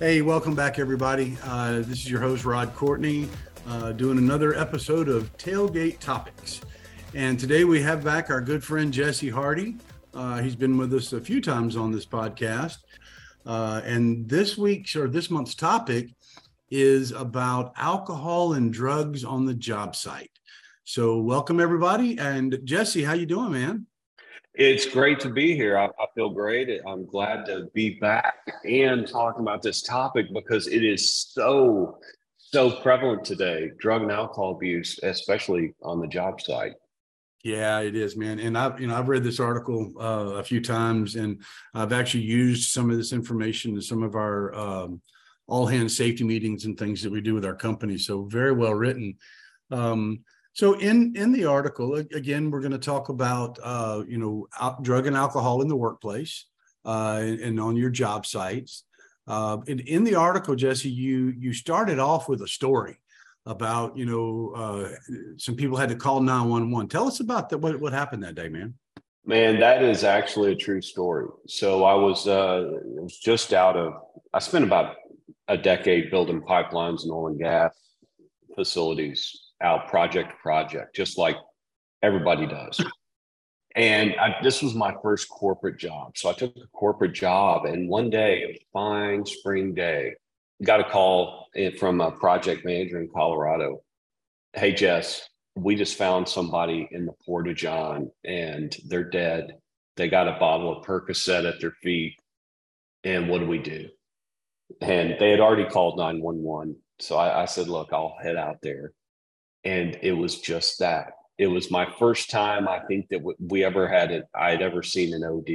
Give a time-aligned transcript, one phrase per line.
[0.00, 1.36] Hey, welcome back, everybody.
[1.44, 3.28] Uh, this is your host, Rod Courtney,
[3.68, 6.62] uh, doing another episode of Tailgate Topics.
[7.12, 9.76] And today we have back our good friend Jesse Hardy.
[10.14, 12.78] Uh, he's been with us a few times on this podcast.
[13.44, 16.08] Uh, and this week's or this month's topic
[16.70, 20.30] is about alcohol and drugs on the job site.
[20.84, 22.18] So, welcome everybody.
[22.18, 23.84] And Jesse, how you doing, man?
[24.60, 25.78] It's great to be here.
[25.78, 26.82] I, I, feel great.
[26.86, 28.34] I'm glad to be back
[28.66, 31.98] and talking about this topic because it is so,
[32.36, 36.74] so prevalent today drug and alcohol abuse, especially on the job site.
[37.42, 38.38] Yeah, it is, man.
[38.38, 42.24] And I've, you know, I've read this article uh, a few times and I've actually
[42.24, 45.00] used some of this information in some of our um,
[45.46, 47.96] all hands safety meetings and things that we do with our company.
[47.96, 49.16] So very well written.
[49.70, 50.22] Um,
[50.52, 54.48] so in in the article, again, we're going to talk about uh, you know
[54.82, 56.46] drug and alcohol in the workplace
[56.84, 58.84] uh, and, on your job sites.
[59.26, 62.98] Uh, in, in the article, Jesse, you you started off with a story
[63.46, 64.88] about you know uh,
[65.36, 66.88] some people had to call 911.
[66.88, 67.58] Tell us about that.
[67.58, 68.74] What what happened that day, man?
[69.24, 71.28] Man, that is actually a true story.
[71.46, 73.94] So I was uh, was just out of.
[74.34, 74.96] I spent about
[75.46, 77.74] a decade building pipelines and oil and gas
[78.56, 81.36] facilities out project project, just like
[82.02, 82.80] everybody does.
[83.76, 86.16] And I, this was my first corporate job.
[86.16, 90.14] So I took a corporate job, and one day, a fine spring day,
[90.62, 91.46] got a call
[91.78, 93.82] from a project manager in Colorado.
[94.54, 99.56] Hey, Jess, we just found somebody in the Porta John and they're dead.
[99.96, 102.16] They got a bottle of Percocet at their feet.
[103.04, 103.88] And what do we do?
[104.80, 106.76] And they had already called 911.
[106.98, 108.92] So I, I said, Look, I'll head out there
[109.64, 111.12] and it was just that.
[111.38, 114.82] It was my first time i think that we ever had it i had ever
[114.82, 115.50] seen an od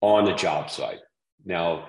[0.00, 1.00] on a job site.
[1.44, 1.88] Now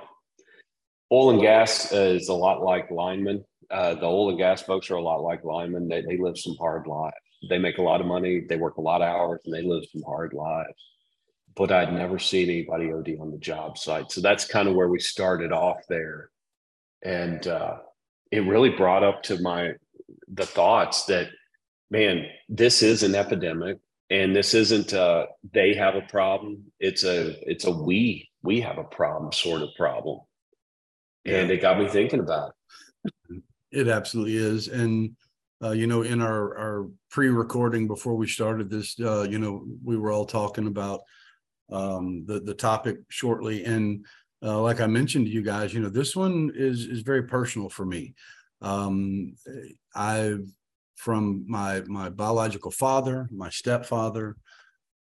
[1.11, 3.43] oil and gas is a lot like linemen.
[3.71, 5.87] Uh, the oil and gas folks are a lot like linemen.
[5.87, 7.15] They, they live some hard lives.
[7.49, 8.41] They make a lot of money.
[8.47, 10.73] They work a lot of hours and they live some hard lives.
[11.55, 14.11] But i'd never seen anybody od on the job site.
[14.11, 16.29] So that's kind of where we started off there.
[17.03, 17.77] And uh,
[18.31, 19.73] it really brought up to my
[20.33, 21.29] the thoughts that
[21.89, 23.77] man this is an epidemic
[24.09, 26.63] and this isn't uh they have a problem.
[26.79, 30.19] It's a it's a we we have a problem sort of problem.
[31.25, 32.53] And it got me thinking about
[33.05, 33.43] it.
[33.71, 34.67] It absolutely is.
[34.67, 35.15] And
[35.63, 39.97] uh, you know in our our pre-recording before we started this uh, you know we
[39.97, 41.01] were all talking about
[41.71, 43.65] um, the the topic shortly.
[43.65, 44.05] And
[44.41, 47.67] uh, like i mentioned to you guys you know this one is is very personal
[47.67, 48.13] for me
[48.61, 49.35] um,
[49.95, 50.45] I've
[50.95, 54.35] from my my biological father, my stepfather,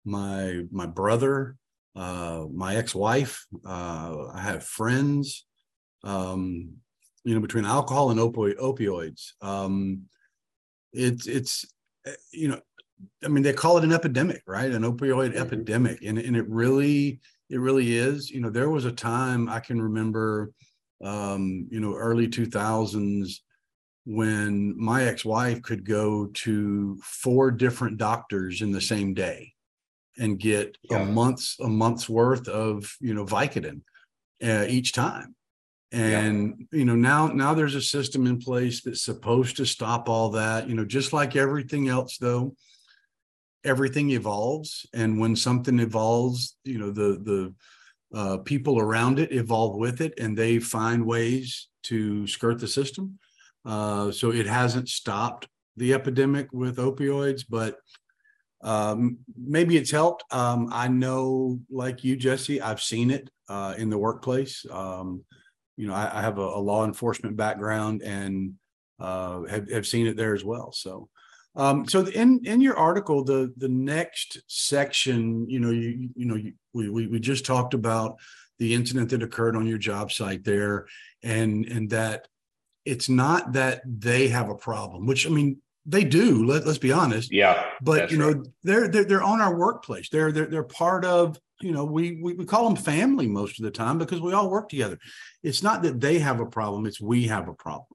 [0.05, 1.57] my my brother,
[1.97, 3.47] uh, my ex-wife.
[3.67, 5.47] Uh, I have friends.
[6.05, 6.77] Um,
[7.25, 10.03] you know, between alcohol and opi- opioids, um,
[10.93, 11.65] it's it's
[12.31, 12.61] you know,
[13.25, 14.71] I mean, they call it an epidemic, right?
[14.71, 15.39] An opioid mm-hmm.
[15.39, 18.31] epidemic, and and it really it really is.
[18.31, 20.53] You know, there was a time I can remember,
[21.03, 23.43] um, you know, early two thousands
[24.07, 29.53] when my ex-wife could go to four different doctors in the same day
[30.17, 30.99] and get yeah.
[30.99, 33.81] a month's a month's worth of you know Vicodin
[34.43, 35.35] uh, each time.
[35.93, 36.79] And yeah.
[36.79, 40.69] you know now now there's a system in place that's supposed to stop all that.
[40.69, 42.55] You know, just like everything else, though,
[43.65, 47.53] everything evolves, and when something evolves, you know the
[48.13, 52.69] the uh, people around it evolve with it, and they find ways to skirt the
[52.69, 53.19] system.
[53.67, 57.77] Uh, so it hasn't stopped the epidemic with opioids, but
[58.63, 60.25] um, maybe it's helped.
[60.33, 64.65] Um, I know, like you, Jesse, I've seen it uh, in the workplace.
[64.71, 65.25] Um,
[65.77, 68.55] you know, I, I have a, a, law enforcement background and
[68.99, 70.73] uh, have, have seen it there as well.
[70.73, 71.09] So,
[71.55, 76.37] um, so in in your article, the the next section, you know, you you know,
[76.37, 78.17] you, we, we we just talked about
[78.59, 80.87] the incident that occurred on your job site there,
[81.23, 82.29] and and that
[82.87, 86.47] it's not that they have a problem, which I mean they do.
[86.47, 87.33] Let, us be honest.
[87.33, 87.65] Yeah.
[87.83, 88.47] But you know right.
[88.65, 90.09] they're, they're they're on our workplace.
[90.09, 93.65] They're they're they're part of you know we, we we call them family most of
[93.65, 94.99] the time because we all work together.
[95.43, 96.87] It's not that they have a problem.
[96.87, 97.87] It's we have a problem.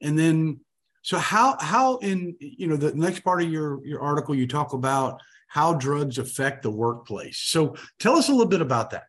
[0.00, 0.60] And then
[1.02, 4.72] so how how in you know the next part of your your article you talk
[4.72, 7.38] about how drugs affect the workplace.
[7.38, 9.04] So tell us a little bit about that.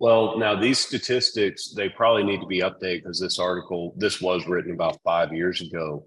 [0.00, 4.46] Well, now these statistics, they probably need to be updated because this article, this was
[4.46, 6.06] written about five years ago.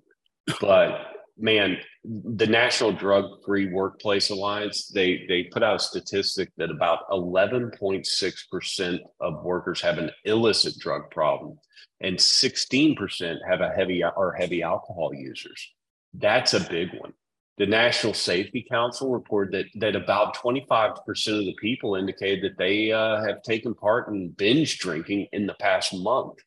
[0.61, 1.07] But
[1.38, 7.09] man, the National Drug Free Workplace Alliance, they they put out a statistic that about
[7.09, 11.59] 11.6% of workers have an illicit drug problem
[11.99, 15.69] and 16% have a heavy or heavy alcohol users.
[16.13, 17.13] That's a big one.
[17.57, 22.92] The National Safety Council reported that that about 25% of the people indicated that they
[22.92, 26.39] uh, have taken part in binge drinking in the past month,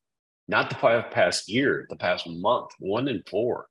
[0.48, 3.66] not the past year, the past month, one in four.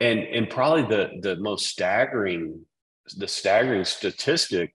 [0.00, 2.64] And and probably the the most staggering
[3.16, 4.74] the staggering statistic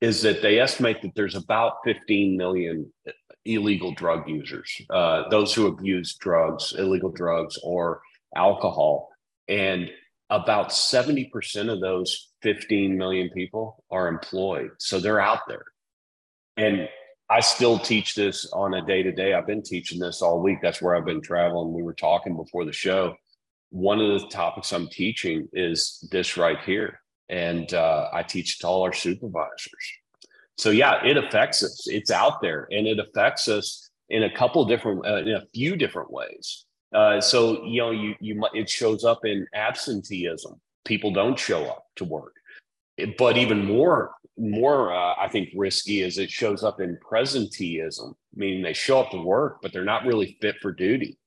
[0.00, 2.92] is that they estimate that there's about 15 million
[3.44, 8.00] illegal drug users uh, those who abuse drugs illegal drugs or
[8.36, 9.10] alcohol.
[9.48, 9.90] And
[10.30, 15.64] about 70% of those 15 million people are employed so they're out there
[16.56, 16.88] and
[17.28, 20.58] i still teach this on a day to day i've been teaching this all week
[20.62, 23.16] that's where i've been traveling we were talking before the show
[23.70, 27.00] one of the topics I'm teaching is this right here.
[27.28, 29.92] And uh, I teach to all our supervisors.
[30.56, 31.86] So, yeah, it affects us.
[31.86, 35.76] It's out there and it affects us in a couple different, uh, in a few
[35.76, 36.64] different ways.
[36.92, 40.60] Uh, so, you know, you, you might, it shows up in absenteeism.
[40.84, 42.34] People don't show up to work.
[43.18, 48.62] But even more, more, uh, I think, risky is it shows up in presenteeism, meaning
[48.62, 51.18] they show up to work, but they're not really fit for duty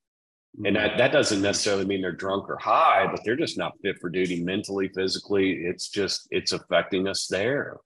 [0.64, 3.98] and that, that doesn't necessarily mean they're drunk or high, but they're just not fit
[4.00, 5.52] for duty mentally, physically.
[5.52, 7.78] It's just, it's affecting us there.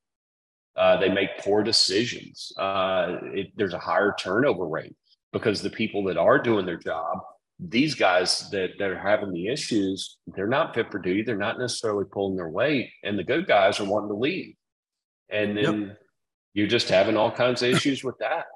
[0.76, 2.52] Uh, they make poor decisions.
[2.58, 4.96] Uh, it, there's a higher turnover rate
[5.32, 7.18] because the people that are doing their job,
[7.58, 11.22] these guys that, that are having the issues, they're not fit for duty.
[11.22, 12.90] They're not necessarily pulling their weight.
[13.02, 14.54] And the good guys are wanting to leave.
[15.30, 15.98] And then yep.
[16.54, 18.46] you're just having all kinds of issues with that.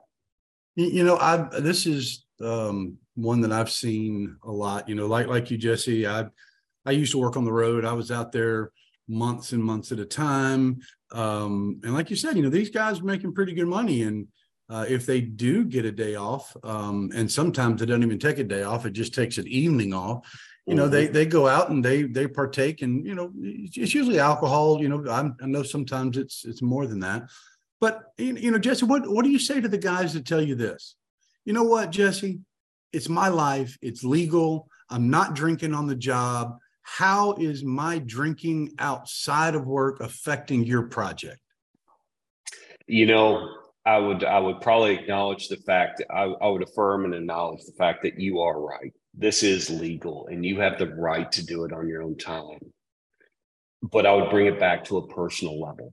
[0.76, 4.88] You know, I this is um, one that I've seen a lot.
[4.88, 6.06] You know, like like you, Jesse.
[6.06, 6.26] I
[6.87, 7.85] I used to work on the road.
[7.85, 8.70] I was out there
[9.08, 10.81] months and months at a time.
[11.12, 14.02] Um, and like you said, you know, these guys are making pretty good money.
[14.02, 14.29] And
[14.70, 18.38] uh, if they do get a day off, um, and sometimes they don't even take
[18.38, 20.26] a day off, it just takes an evening off.
[20.67, 20.93] You know, mm-hmm.
[20.93, 24.81] they they go out and they they partake, and you know, it's usually alcohol.
[24.81, 27.28] You know, I'm, I know sometimes it's it's more than that.
[27.81, 30.55] But you know, Jesse, what what do you say to the guys that tell you
[30.55, 30.96] this?
[31.44, 32.40] You know what, Jesse?
[32.93, 34.69] it's my life, it's legal.
[34.88, 36.58] I'm not drinking on the job.
[36.82, 41.40] How is my drinking outside of work affecting your project?
[42.87, 43.49] You know,
[43.90, 47.72] I would I would probably acknowledge the fact I, I would affirm and acknowledge the
[47.72, 48.92] fact that you are right.
[49.14, 52.60] This is legal and you have the right to do it on your own time.
[53.82, 55.92] But I would bring it back to a personal level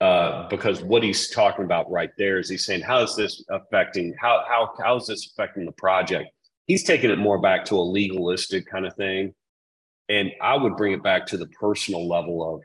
[0.00, 4.16] uh, because what he's talking about right there is he's saying, how is this affecting
[4.20, 6.30] how how how is this affecting the project?
[6.66, 9.32] He's taking it more back to a legalistic kind of thing,
[10.08, 12.62] and I would bring it back to the personal level of,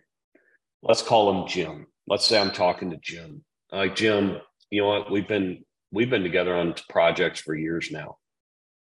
[0.81, 1.85] let's call him Jim.
[2.07, 3.43] Let's say I'm talking to Jim.
[3.71, 4.37] Like Jim,
[4.73, 5.11] you know what?
[5.11, 8.17] We've been we've been together on projects for years now,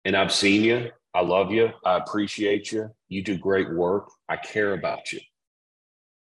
[0.04, 0.90] and I've seen you.
[1.14, 1.70] I love you.
[1.82, 2.90] I appreciate you.
[3.08, 4.10] You do great work.
[4.28, 5.20] I care about you.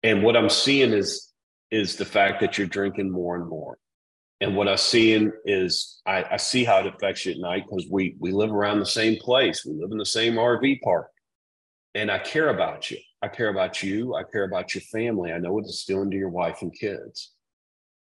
[0.03, 1.35] And what I'm seeing is
[1.71, 3.77] is the fact that you're drinking more and more.
[4.41, 7.87] And what I'm seeing is I, I see how it affects you at night because
[7.91, 9.67] we we live around the same place.
[9.67, 11.11] We live in the same RV park.
[11.95, 12.97] And I care about you.
[13.21, 14.15] I care about you.
[14.15, 15.31] I care about your family.
[15.31, 17.33] I know what it's doing to your wife and kids.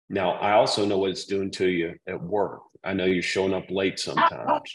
[0.09, 2.61] Now, I also know what it's doing to you at work.
[2.83, 4.71] I know you're showing up late sometimes.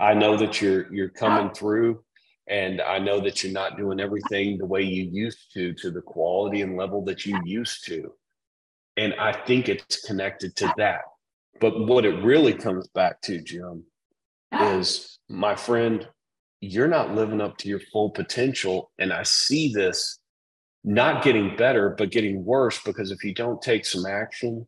[0.00, 2.02] I know that you're you're coming through
[2.48, 6.02] and I know that you're not doing everything the way you used to to the
[6.02, 8.12] quality and level that you used to.
[8.96, 11.02] And I think it's connected to that.
[11.60, 13.84] But what it really comes back to, Jim,
[14.52, 16.06] is my friend,
[16.60, 18.90] you're not living up to your full potential.
[18.98, 20.18] And I see this
[20.84, 24.66] not getting better, but getting worse because if you don't take some action,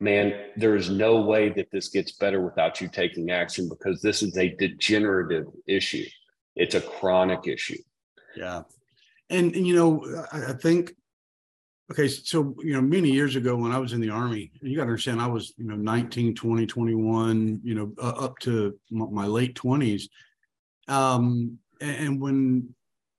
[0.00, 4.22] man, there is no way that this gets better without you taking action because this
[4.22, 6.04] is a degenerative issue.
[6.56, 7.78] It's a chronic issue.
[8.36, 8.62] Yeah.
[9.30, 10.92] And, and you know, I, I think
[11.92, 14.84] Okay, so you know, many years ago when I was in the army, you got
[14.84, 19.26] to understand, I was you know 19, 20, 21, you know, uh, up to my
[19.26, 20.08] late twenties.
[20.88, 22.74] Um, and when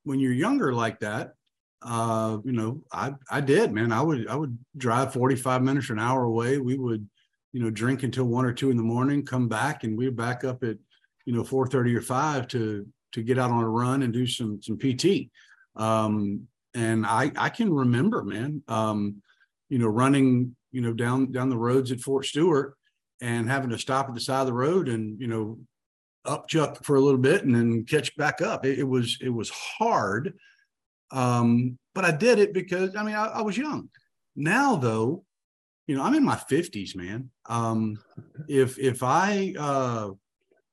[0.06, 1.34] when you're younger like that,
[1.84, 3.92] uh, you know, I I did, man.
[3.92, 6.58] I would I would drive 45 minutes or an hour away.
[6.58, 7.08] We would,
[7.52, 10.44] you know, drink until one or two in the morning, come back, and we'd back
[10.44, 10.78] up at,
[11.26, 14.62] you know, 4:30 or five to to get out on a run and do some
[14.62, 15.30] some PT.
[15.76, 19.22] Um, and I I can remember, man, um,
[19.70, 22.76] you know, running, you know, down down the roads at Fort Stewart
[23.22, 25.58] and having to stop at the side of the road and you know
[26.26, 28.66] up chuck for a little bit and then catch back up.
[28.66, 30.34] It, it was it was hard,
[31.14, 33.90] um, but I did it because I mean I, I was young.
[34.36, 35.24] Now though,
[35.88, 37.30] you know I'm in my fifties, man.
[37.46, 38.00] Um,
[38.48, 40.10] if if I uh,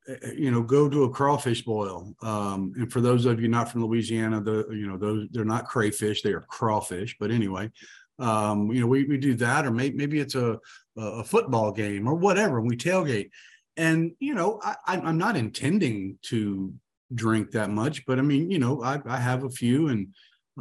[0.09, 3.49] eh, eh, you know go to a crawfish boil, um, and for those of you
[3.49, 7.17] not from Louisiana, the you know those they're not crayfish, they are crawfish.
[7.21, 7.71] But anyway,
[8.19, 10.59] um, you know we we do that, or maybe maybe it's a
[10.97, 13.31] a football game or whatever, and we tailgate
[13.77, 16.73] and you know I, i'm not intending to
[17.15, 20.09] drink that much but i mean you know i, I have a few and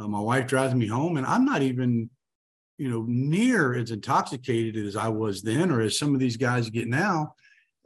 [0.00, 2.08] uh, my wife drives me home and i'm not even
[2.78, 6.70] you know near as intoxicated as i was then or as some of these guys
[6.70, 7.34] get now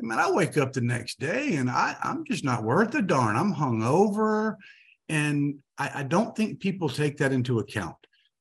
[0.00, 3.02] I mean, I wake up the next day and I, I'm just not worth a
[3.02, 3.36] darn.
[3.36, 4.56] I'm hungover,
[5.08, 7.96] and I, I don't think people take that into account.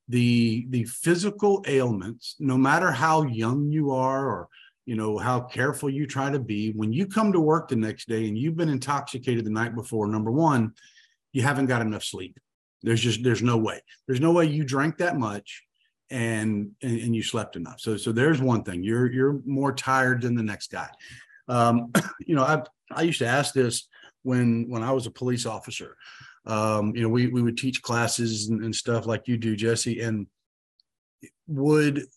[0.09, 4.49] The the physical ailments, no matter how young you are or
[4.85, 8.09] you know how careful you try to be when you come to work the next
[8.09, 10.73] day and you've been intoxicated the night before number one
[11.31, 12.37] you haven't got enough sleep
[12.83, 13.81] there's just there's no way.
[14.07, 15.63] There's no way you drank that much
[16.09, 17.79] and and, and you slept enough.
[17.79, 18.83] So so there's one thing.
[18.83, 20.89] You're you're more tired than the next guy.
[21.47, 22.61] Um you know i
[22.91, 23.87] i used to ask this
[24.23, 25.97] when when i was a police officer.
[26.45, 30.01] Um you know we we would teach classes and, and stuff like you do jesse
[30.01, 30.27] and
[31.47, 32.07] would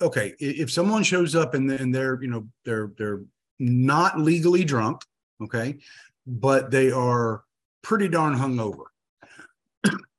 [0.00, 3.22] okay, if someone shows up and, and they're, you know, they're they're
[3.58, 5.02] not legally drunk,
[5.42, 5.78] okay,
[6.26, 7.44] but they are
[7.82, 8.84] pretty darn hungover.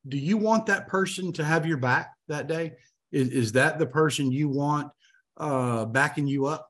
[0.07, 2.73] Do you want that person to have your back that day?
[3.11, 4.91] Is, is that the person you want
[5.37, 6.69] uh, backing you up?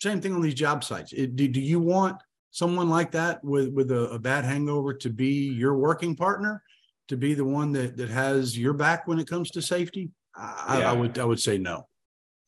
[0.00, 1.12] Same thing on these job sites.
[1.12, 2.16] It, do, do you want
[2.50, 6.62] someone like that with with a, a, bad hangover to be your working partner,
[7.08, 10.10] to be the one that that has your back when it comes to safety?
[10.36, 10.90] I, yeah.
[10.90, 11.88] I would I would say no.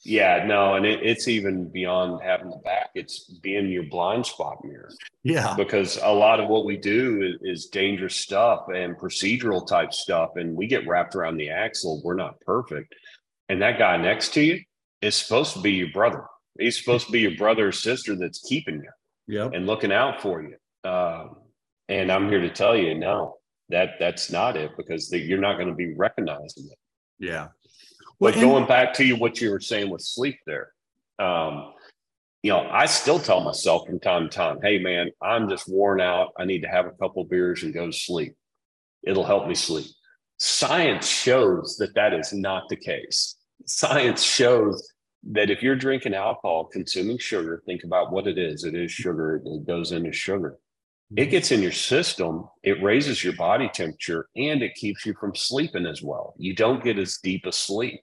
[0.04, 2.90] Yeah, no, and it, it's even beyond having the back.
[2.94, 4.90] It's being your blind spot mirror.
[5.22, 9.94] Yeah, because a lot of what we do is, is, dangerous stuff and procedural type
[9.94, 12.02] stuff, and we get wrapped around the axle.
[12.04, 12.94] We're not perfect,
[13.48, 14.60] and that guy next to you
[15.00, 16.24] is supposed to be your brother.
[16.58, 18.90] He's supposed to be your brother or sister that's keeping you,
[19.26, 20.56] yeah, and looking out for you.
[20.88, 21.36] Um,
[21.88, 23.36] and I'm here to tell you, no,
[23.70, 26.78] that that's not it because the, you're not going to be recognizing it.
[27.18, 27.48] Yeah,
[28.24, 30.70] but going back to you, what you were saying with sleep there,
[31.18, 31.72] um,
[32.42, 36.00] you know, I still tell myself from time to time, hey, man, I'm just worn
[36.00, 36.32] out.
[36.38, 38.34] I need to have a couple beers and go to sleep.
[39.02, 39.86] It'll help me sleep.
[40.38, 43.36] Science shows that that is not the case.
[43.66, 44.90] Science shows
[45.32, 48.64] that if you're drinking alcohol, consuming sugar, think about what it is.
[48.64, 50.58] It is sugar, it goes into sugar.
[51.16, 55.34] It gets in your system, it raises your body temperature, and it keeps you from
[55.34, 56.34] sleeping as well.
[56.38, 58.00] You don't get as deep a sleep.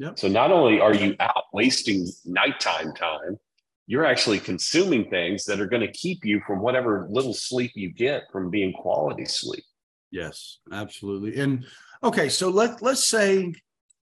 [0.00, 0.18] Yep.
[0.18, 3.38] So not only are you out wasting nighttime time,
[3.86, 7.92] you're actually consuming things that are going to keep you from whatever little sleep you
[7.92, 9.62] get from being quality sleep.
[10.10, 11.38] Yes, absolutely.
[11.38, 11.66] And
[12.02, 13.52] okay, so let let's say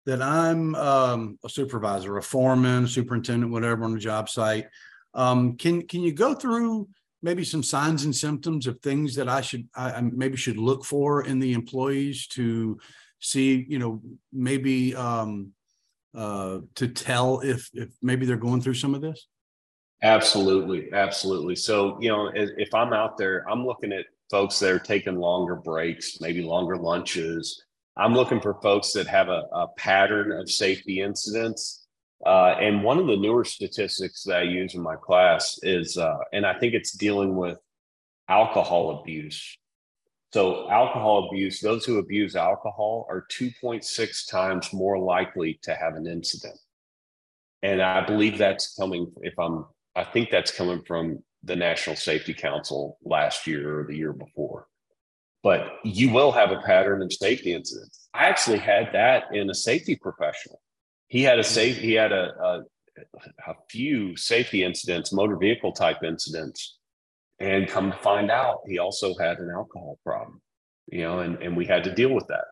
[0.06, 4.66] that I'm um, a supervisor, a foreman, superintendent, whatever on a job site.
[5.14, 6.88] Um, can can you go through
[7.22, 11.24] maybe some signs and symptoms of things that I should I, maybe should look for
[11.24, 12.80] in the employees to
[13.20, 14.02] see, you know,
[14.32, 15.52] maybe um,
[16.16, 19.26] uh, to tell if if maybe they're going through some of this?
[20.02, 21.56] Absolutely, absolutely.
[21.56, 25.56] So you know, if I'm out there, I'm looking at folks that are taking longer
[25.56, 27.62] breaks, maybe longer lunches.
[27.96, 31.86] I'm looking for folks that have a, a pattern of safety incidents
[32.24, 36.16] uh, and one of the newer statistics that I use in my class is, uh,
[36.32, 37.58] and I think it's dealing with
[38.28, 39.58] alcohol abuse.
[40.36, 46.06] So, alcohol abuse, those who abuse alcohol are 2.6 times more likely to have an
[46.06, 46.58] incident.
[47.62, 49.64] And I believe that's coming, if I'm,
[49.94, 54.66] I think that's coming from the National Safety Council last year or the year before.
[55.42, 58.06] But you will have a pattern of safety incidents.
[58.12, 60.60] I actually had that in a safety professional
[61.08, 61.54] he had a mm-hmm.
[61.54, 62.62] safe he had a, a,
[63.46, 66.75] a few safety incidents motor vehicle type incidents
[67.38, 70.40] and come to find out he also had an alcohol problem
[70.88, 72.44] you know and, and we had to deal with that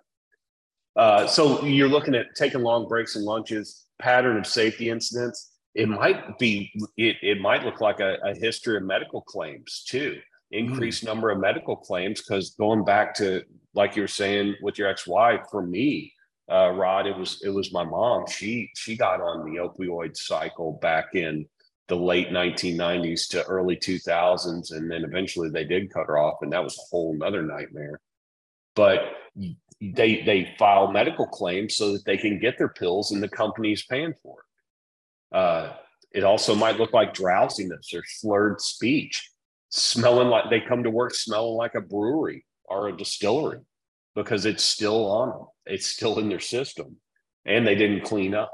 [0.97, 5.89] uh, so you're looking at taking long breaks and lunches pattern of safety incidents it
[5.89, 10.19] might be it, it might look like a, a history of medical claims too
[10.51, 11.07] increased mm.
[11.07, 13.43] number of medical claims because going back to
[13.75, 16.13] like you were saying with your ex-wife for me
[16.51, 18.27] uh, Rod, it was it was my mom.
[18.27, 21.47] She she got on the opioid cycle back in
[21.89, 26.53] the late 1990s to early 2000s, and then eventually they did cut her off, and
[26.53, 28.01] that was a whole other nightmare.
[28.75, 29.01] But
[29.81, 33.85] they they file medical claims so that they can get their pills, and the company's
[33.85, 35.37] paying for it.
[35.37, 35.73] Uh,
[36.13, 39.31] it also might look like drowsiness or slurred speech.
[39.71, 43.59] smelling like they come to work smelling like a brewery or a distillery
[44.15, 45.47] because it's still on them.
[45.67, 46.97] It's still in their system
[47.45, 48.53] and they didn't clean up.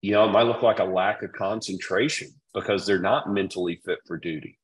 [0.00, 3.98] You know, it might look like a lack of concentration because they're not mentally fit
[4.06, 4.58] for duty.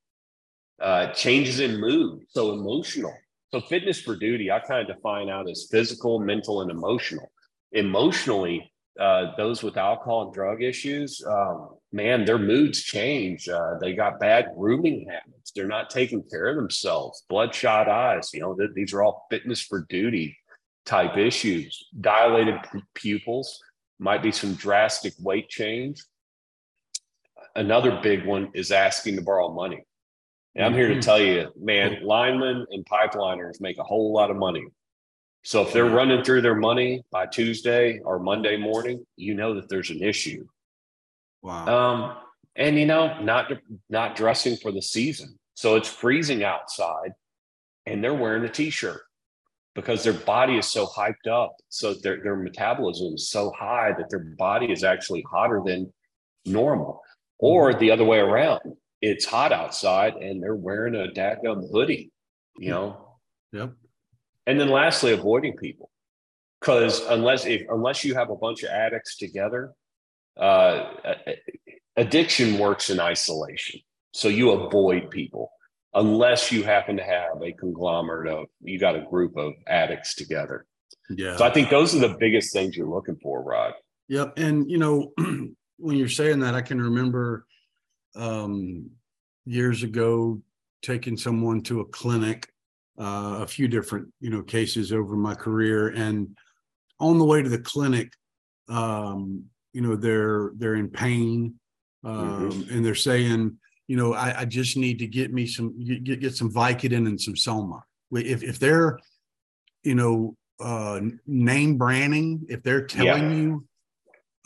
[0.81, 3.15] Uh, changes in mood, so emotional.
[3.53, 7.31] So, fitness for duty, I kind of define out as physical, mental, and emotional.
[7.73, 13.49] Emotionally, uh, those with alcohol and drug issues, um, man, their moods change.
[13.49, 15.53] Uh, they got bad grooming habits.
[15.55, 17.25] They're not taking care of themselves.
[17.29, 18.31] Bloodshot eyes.
[18.33, 20.37] You know, th- these are all fitness for duty
[20.85, 21.87] type issues.
[22.01, 23.61] Dilated p- pupils
[23.99, 26.03] might be some drastic weight change.
[27.55, 29.85] Another big one is asking to borrow money.
[30.55, 31.01] And I'm here to mm-hmm.
[31.01, 34.65] tell you, man, linemen and pipeliners make a whole lot of money
[35.45, 39.69] so if they're running through their money by Tuesday or Monday morning, you know that
[39.69, 40.47] there's an issue.
[41.43, 41.67] Wow.
[41.67, 42.17] Um,
[42.57, 43.53] and you know, not
[43.91, 45.39] not dressing for the season.
[45.53, 47.13] So it's freezing outside
[47.85, 49.03] and they're wearing a t-shirt
[49.75, 51.57] because their body is so hyped up.
[51.69, 55.93] So their, their metabolism is so high that their body is actually hotter than
[56.47, 57.03] normal.
[57.39, 57.81] Or mm-hmm.
[57.81, 58.61] the other way around.
[59.03, 62.11] It's hot outside and they're wearing a dadgum hoodie,
[62.57, 63.19] you know.
[63.53, 63.73] Yep.
[64.47, 65.91] And then lastly, avoiding people.
[66.61, 69.73] Because unless if unless you have a bunch of addicts together,
[70.39, 70.95] uh,
[71.97, 73.81] addiction works in isolation.
[74.13, 75.51] So you avoid people
[75.95, 80.67] unless you happen to have a conglomerate of you got a group of addicts together.
[81.11, 81.37] Yeah.
[81.37, 83.75] So I think those are the biggest things you're looking for, Rod.
[84.09, 84.39] Yep.
[84.39, 85.13] And you know,
[85.79, 87.47] when you're saying that, I can remember
[88.17, 88.91] um,
[89.45, 90.41] years ago
[90.83, 92.49] taking someone to a clinic
[92.99, 96.37] uh, a few different you know cases over my career and
[97.01, 98.13] on the way to the clinic
[98.69, 101.55] um, you know they're they're in pain
[102.05, 102.75] um, mm-hmm.
[102.75, 106.35] and they're saying you know I, I, just need to get me some get, get
[106.35, 108.99] some vicodin and some soma if, if they're
[109.83, 113.37] you know uh, name branding if they're telling yeah.
[113.37, 113.65] you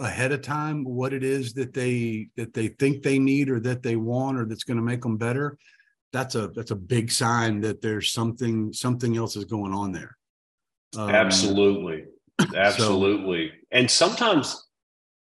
[0.01, 3.83] ahead of time what it is that they that they think they need or that
[3.83, 5.59] they want or that's going to make them better
[6.13, 10.17] that's a that's a big sign that there's something something else is going on there.
[10.97, 12.05] Um, absolutely,
[12.57, 13.49] absolutely.
[13.49, 14.68] So, and sometimes,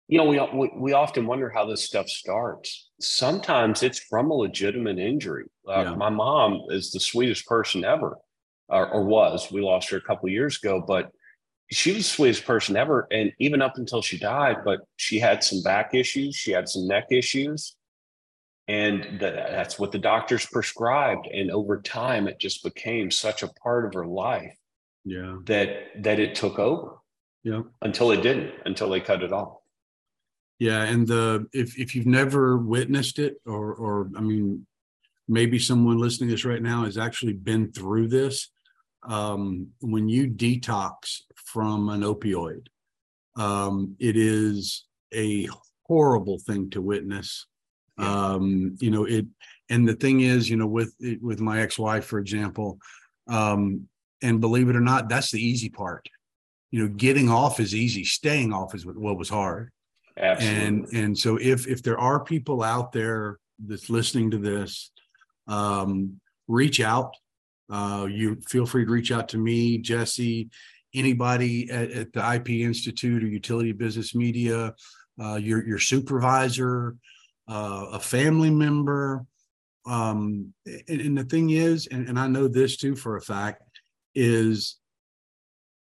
[0.09, 2.91] you know, we, we we often wonder how this stuff starts.
[3.01, 5.47] Sometimes it's from a legitimate injury.
[5.69, 5.95] Uh, yeah.
[5.95, 8.17] My mom is the sweetest person ever,
[8.69, 9.51] or, or was.
[9.51, 11.11] We lost her a couple years ago, but
[11.73, 13.09] she was the sweetest person ever.
[13.11, 16.87] And even up until she died, but she had some back issues, she had some
[16.87, 17.77] neck issues
[18.69, 23.85] and that's what the doctors prescribed and over time it just became such a part
[23.85, 24.57] of her life
[25.05, 26.97] yeah that that it took over
[27.45, 29.59] yeah until it didn't until they cut it off
[30.59, 34.67] yeah and the if if you've never witnessed it or or i mean
[35.29, 38.51] maybe someone listening to this right now has actually been through this
[39.09, 42.67] um, when you detox from an opioid
[43.37, 45.49] um, it is a
[45.87, 47.47] horrible thing to witness
[47.99, 48.33] yeah.
[48.35, 49.27] Um, you know, it,
[49.71, 52.79] and the thing is, you know, with, with my ex-wife, for example,
[53.29, 53.89] um,
[54.23, 56.09] and believe it or not, that's the easy part.
[56.71, 58.05] You know, getting off is easy.
[58.05, 59.71] Staying off is what was hard.
[60.19, 60.67] Absolutely.
[60.67, 64.91] And, and so if, if there are people out there that's listening to this,
[65.49, 67.15] um, reach out.
[67.71, 70.49] Uh, you feel free to reach out to me, Jesse,
[70.95, 74.75] anybody at, at the IP Institute or Utility Business Media,
[75.21, 76.97] uh, your your supervisor,
[77.49, 79.25] uh, a family member.
[79.87, 83.63] Um, and, and, the thing is, and, and I know this too for a fact,
[84.17, 84.79] is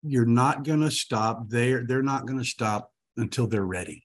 [0.03, 1.49] you're not going to stop.
[1.49, 4.04] They're they're not going to stop until they're ready.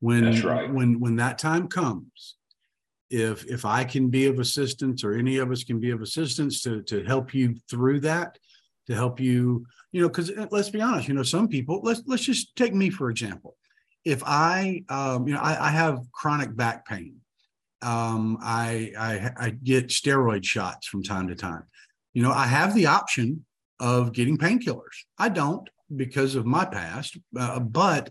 [0.00, 0.72] When right.
[0.72, 2.36] when when that time comes,
[3.10, 6.62] if if I can be of assistance or any of us can be of assistance
[6.62, 8.38] to to help you through that,
[8.88, 11.80] to help you, you know, because uh, let's be honest, you know, some people.
[11.82, 13.56] Let's let's just take me for example
[14.06, 17.16] if I, um, you know, I, I, have chronic back pain.
[17.82, 21.64] Um, I, I, I get steroid shots from time to time.
[22.14, 23.44] You know, I have the option
[23.80, 25.04] of getting painkillers.
[25.18, 28.10] I don't because of my past, uh, but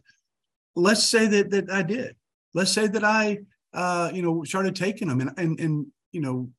[0.76, 2.16] let's say that that I did.
[2.54, 3.40] Let's say that I,
[3.74, 6.50] uh, you know, started taking them and and and you know,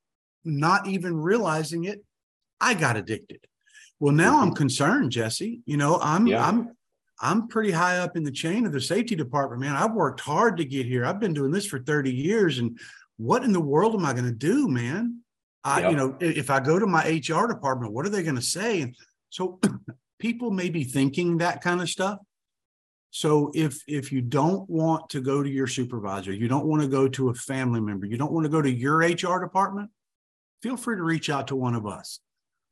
[0.45, 2.05] not even realizing it,
[2.61, 3.41] I got addicted.
[3.99, 4.57] Well, now I'm mm-hmm.
[4.57, 5.61] concerned, Jesse.
[5.65, 6.47] You know, I'm yeah.
[6.47, 6.77] I'm
[7.21, 9.75] I'm pretty high up in the chain of the safety department, man.
[9.75, 11.05] I've worked hard to get here.
[11.05, 12.59] I've been doing this for 30 years.
[12.59, 12.79] And
[13.17, 15.23] what in the world am I going to do, man?
[15.65, 18.43] I, you know, if I go to my HR department, what are they going to
[18.43, 18.83] say?
[18.83, 18.95] And
[19.31, 19.59] so
[20.19, 22.19] people may be thinking that kind of stuff.
[23.17, 26.89] So if if you don't want to go to your supervisor, you don't want to
[26.89, 29.91] go to a family member, you don't want to go to your HR department,
[30.63, 32.21] feel free to reach out to one of us.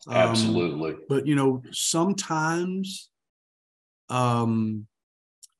[0.07, 0.97] Um, Absolutely.
[1.09, 3.09] But you know, sometimes
[4.11, 4.87] um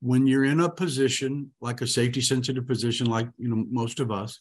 [0.03, 4.11] when you're in a position like a safety sensitive position like you know most of
[4.11, 4.40] us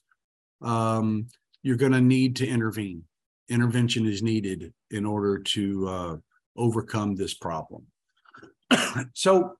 [0.61, 1.25] um
[1.61, 3.01] you're going to need to intervene
[3.47, 6.15] intervention is needed in order to uh,
[6.57, 7.87] overcome this problem
[9.13, 9.55] so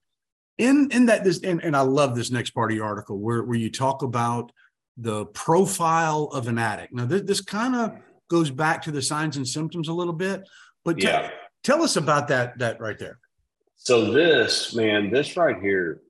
[0.57, 3.43] in in that this and, and i love this next part of your article where
[3.43, 4.51] where you talk about
[4.97, 6.93] the profile of an addict.
[6.93, 7.97] Now this, this kind of
[8.29, 10.47] goes back to the signs and symptoms a little bit
[10.85, 11.31] but yeah.
[11.63, 13.19] tell us about that that right there.
[13.75, 16.01] So this man this right here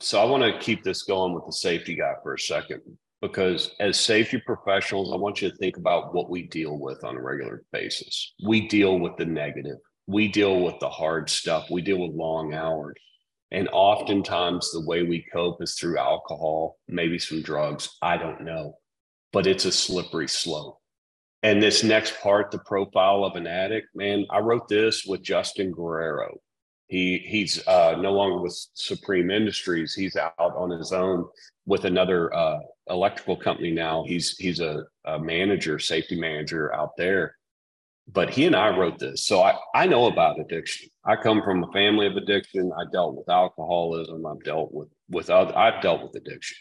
[0.00, 2.80] so i want to keep this going with the safety guy for a second
[3.20, 7.16] because as safety professionals i want you to think about what we deal with on
[7.16, 8.34] a regular basis.
[8.44, 9.78] We deal with the negative.
[10.06, 11.70] We deal with the hard stuff.
[11.70, 12.96] We deal with long hours
[13.52, 17.96] and oftentimes the way we cope is through alcohol, maybe some drugs.
[18.00, 18.78] I don't know,
[19.30, 20.78] but it's a slippery slope.
[21.42, 25.70] And this next part, the profile of an addict, man, I wrote this with Justin
[25.70, 26.40] Guerrero.
[26.86, 29.94] He he's uh, no longer with Supreme Industries.
[29.94, 31.26] He's out on his own
[31.66, 34.04] with another uh, electrical company now.
[34.06, 37.36] He's he's a, a manager, safety manager out there
[38.12, 39.24] but he and I wrote this.
[39.26, 40.90] So I, I know about addiction.
[41.04, 42.70] I come from a family of addiction.
[42.78, 44.26] I dealt with alcoholism.
[44.26, 46.58] I've dealt with, with other, I've dealt with addiction.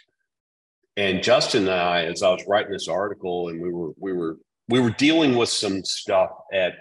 [0.97, 4.37] And Justin and I, as I was writing this article and we were, we were,
[4.69, 6.73] we were dealing with some stuff at,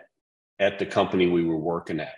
[0.58, 2.14] at the company we were working at.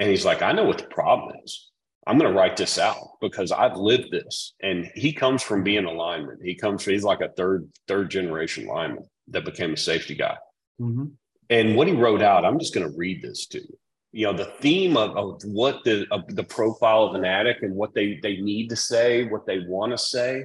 [0.00, 1.70] And he's like, I know what the problem is.
[2.06, 4.54] I'm going to write this out because I've lived this.
[4.62, 6.38] And he comes from being a lineman.
[6.42, 10.36] He comes, he's like a third, third generation lineman that became a safety guy.
[10.80, 11.06] Mm-hmm.
[11.50, 13.78] And what he wrote out, I'm just going to read this to you.
[14.12, 17.74] You know, the theme of, of what the of the profile of an addict and
[17.74, 20.44] what they they need to say, what they want to say,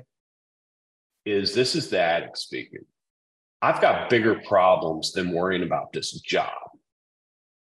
[1.25, 2.85] is this is the addict speaking.
[3.61, 6.51] I've got bigger problems than worrying about this job.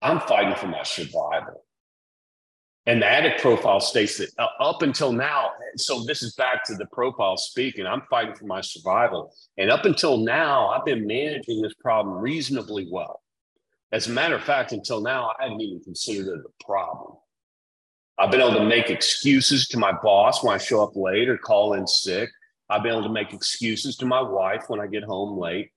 [0.01, 1.63] I'm fighting for my survival.
[2.85, 6.75] And the addict profile states that uh, up until now, so this is back to
[6.75, 9.33] the profile speaking, I'm fighting for my survival.
[9.57, 13.22] And up until now, I've been managing this problem reasonably well.
[13.93, 17.15] As a matter of fact, until now, I hadn't even considered it a problem.
[18.17, 21.37] I've been able to make excuses to my boss when I show up late or
[21.37, 22.31] call in sick.
[22.69, 25.69] I've been able to make excuses to my wife when I get home late.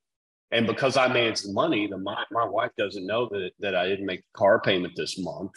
[0.50, 3.87] And because I manage the money, the, my, my wife doesn't know that, that I
[3.87, 5.52] didn't make the car payment this month.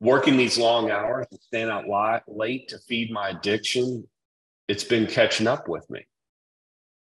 [0.00, 1.86] Working these long hours and staying out
[2.28, 4.06] late to feed my addiction,
[4.68, 6.06] it's been catching up with me.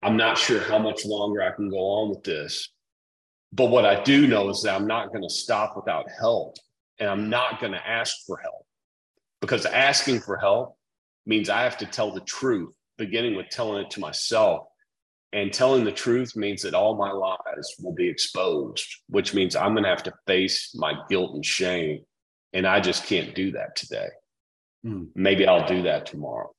[0.03, 2.69] I'm not sure how much longer I can go on with this.
[3.53, 6.57] But what I do know is that I'm not going to stop without help
[6.99, 8.65] and I'm not going to ask for help
[9.41, 10.77] because asking for help
[11.25, 14.67] means I have to tell the truth, beginning with telling it to myself.
[15.33, 19.73] And telling the truth means that all my lies will be exposed, which means I'm
[19.73, 21.99] going to have to face my guilt and shame.
[22.53, 24.07] And I just can't do that today.
[24.86, 25.10] Mm.
[25.15, 26.49] Maybe I'll do that tomorrow.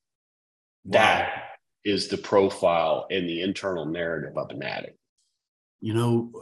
[0.84, 0.92] Wow.
[0.92, 1.44] That
[1.82, 4.98] is the profile and the internal narrative of an addict.
[5.80, 6.32] You know,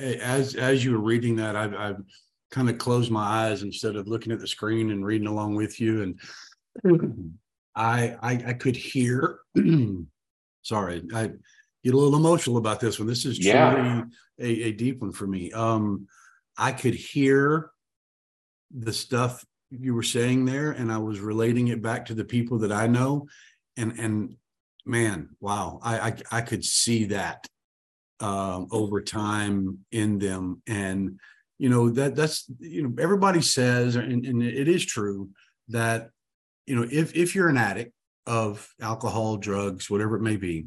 [0.00, 2.02] as as you were reading that, I've, I've
[2.50, 5.80] kind of closed my eyes instead of looking at the screen and reading along with
[5.80, 6.16] you,
[6.82, 7.34] and
[7.74, 9.40] I I, I could hear.
[10.62, 11.30] sorry, I
[11.84, 13.08] get a little emotional about this one.
[13.08, 14.02] This is truly yeah.
[14.38, 15.52] a, a deep one for me.
[15.52, 16.06] Um,
[16.56, 17.70] I could hear
[18.70, 22.58] the stuff you were saying there, and I was relating it back to the people
[22.58, 23.26] that I know,
[23.76, 24.36] and and
[24.86, 27.46] man, wow, I I, I could see that
[28.20, 30.62] um, over time in them.
[30.66, 31.20] And
[31.58, 35.30] you know that that's you know everybody says and, and it is true
[35.68, 36.10] that
[36.66, 37.92] you know if if you're an addict
[38.26, 40.66] of alcohol drugs whatever it may be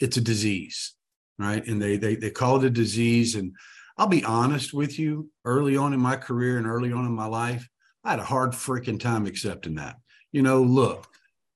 [0.00, 0.96] it's a disease
[1.38, 1.66] right?
[1.66, 3.34] And they they they call it a disease.
[3.34, 3.54] And
[3.98, 7.24] i'll be honest with you early on in my career and early on in my
[7.24, 7.66] life
[8.04, 9.96] i had a hard freaking time accepting that.
[10.32, 11.08] You know look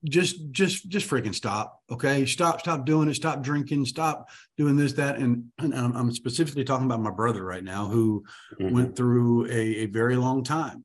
[0.05, 2.25] just just just freaking stop okay?
[2.25, 3.15] Stop stop doing it.
[3.15, 3.85] Stop drinking.
[3.85, 8.23] Stop doing this that and, and i'm specifically talking about my brother right now who
[8.59, 8.73] mm-hmm.
[8.73, 10.83] went through a, a very long time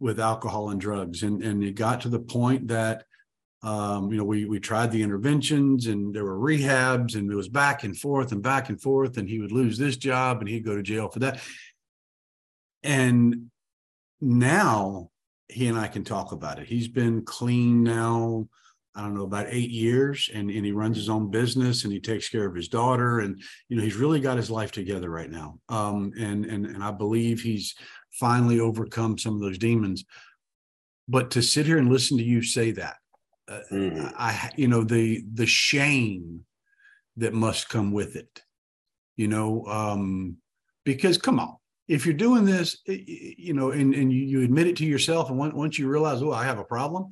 [0.00, 1.22] with alcohol and drugs.
[1.22, 3.04] And and it got to the point that
[3.62, 7.48] um, you know we we tried the interventions and there were rehabs and it was
[7.48, 10.64] back and forth and back and forth and he would lose this job and he'd
[10.64, 11.40] go to jail for that.
[12.82, 13.50] And
[14.20, 15.10] now
[15.48, 16.66] he and I can talk about it.
[16.66, 18.48] He's been clean now,
[18.94, 22.00] I don't know, about eight years, and, and he runs his own business and he
[22.00, 23.20] takes care of his daughter.
[23.20, 25.58] And, you know, he's really got his life together right now.
[25.68, 27.74] Um, and, and, and I believe he's
[28.12, 30.04] finally overcome some of those demons.
[31.08, 32.96] But to sit here and listen to you say that,
[33.48, 34.12] uh, mm.
[34.16, 36.40] I, you know, the, the shame
[37.18, 38.42] that must come with it
[39.16, 40.36] you know, um,
[40.84, 41.56] because come on,
[41.88, 45.78] if you're doing this, you know, and, and you, admit it to yourself, and once
[45.78, 47.08] you realize, oh, I have a problem,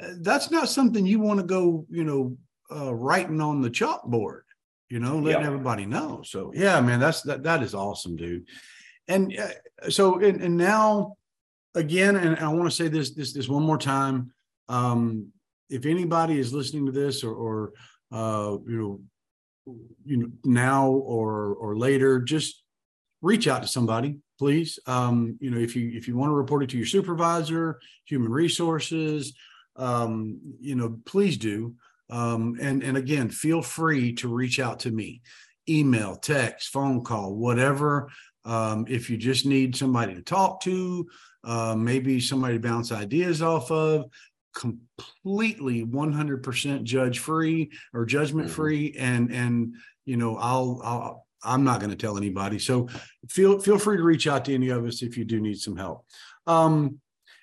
[0.00, 2.36] uh, that's not something you want to go, you know,
[2.74, 4.42] uh, writing on the chalkboard,
[4.88, 6.22] you know, letting everybody know.
[6.24, 8.46] So yeah, man, that's that that is awesome, dude.
[9.08, 11.16] And uh, so and, and now
[11.74, 14.32] again, and I want to say this this this one more time.
[14.68, 15.32] Um,
[15.68, 17.72] if anybody is listening to this or, or
[18.12, 19.00] uh, you
[19.66, 22.62] know, you know now or or later, just
[23.22, 24.78] reach out to somebody, please.
[24.86, 28.32] Um, you know, if you if you want to report it to your supervisor, human
[28.32, 29.34] resources,
[29.76, 31.74] um, you know, please do.
[32.08, 35.22] Um, and and again, feel free to reach out to me,
[35.68, 38.10] email, text, phone call, whatever.
[38.44, 41.06] Um, if you just need somebody to talk to,
[41.44, 44.06] uh, maybe somebody to bounce ideas off of,
[44.54, 48.56] completely 100% judge free or judgment mm-hmm.
[48.56, 52.58] free, and and you know, I'll I'll I'm not going to tell anybody.
[52.58, 52.88] So
[53.28, 55.76] feel feel free to reach out to any of us if you do need some
[55.76, 56.04] help.
[56.46, 57.00] Um,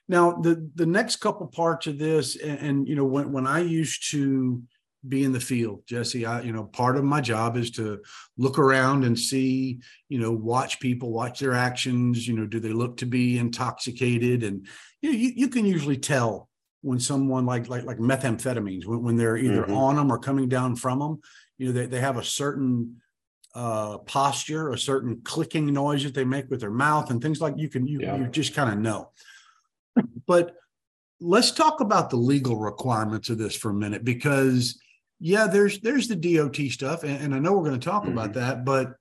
[0.07, 3.59] now the the next couple parts of this, and, and, you know, when when I
[3.59, 4.61] used to
[5.07, 7.99] be in the field, Jesse, I you know part of my job is to
[8.37, 9.79] look around and see,
[10.09, 12.27] you know, watch people, watch their actions.
[12.27, 14.43] You know, do they look to be intoxicated?
[14.43, 14.65] And
[15.01, 16.49] you know, you, you can usually tell
[16.81, 19.73] when someone like like like methamphetamines when, when they're either mm-hmm.
[19.73, 21.19] on them or coming down from them.
[21.57, 23.01] You know, they, they have a certain
[23.57, 27.55] uh, posture, a certain clicking noise that they make with their mouth, and things like
[27.57, 28.15] you can you, yeah.
[28.15, 29.09] you just kind of know.
[30.27, 30.53] But
[31.19, 34.79] let's talk about the legal requirements of this for a minute, because
[35.19, 38.11] yeah, there's there's the DOT stuff, and, and I know we're going to talk mm-hmm.
[38.11, 38.93] about that, but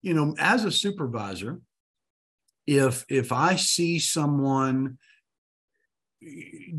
[0.00, 1.60] you know, as a supervisor,
[2.68, 4.98] if if I see someone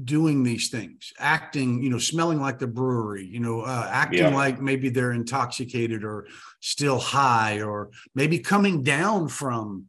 [0.03, 4.35] doing these things, acting, you know, smelling like the brewery, you know, uh, acting yeah.
[4.35, 6.27] like maybe they're intoxicated or
[6.59, 9.85] still high, or maybe coming down from